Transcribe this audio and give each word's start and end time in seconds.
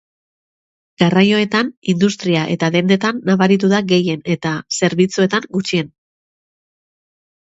Garraioetan, 1.01 1.67
industria 1.93 2.41
eta 2.55 2.71
dendetan 2.77 3.21
nabaritu 3.31 3.69
da 3.75 3.83
gehien 3.93 4.25
eta, 4.37 4.55
zerbitzuetan 4.81 5.47
gutxien. 5.59 5.93